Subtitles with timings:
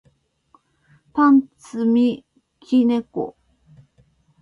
[1.13, 2.25] パンツ積み
[2.59, 3.37] 木猫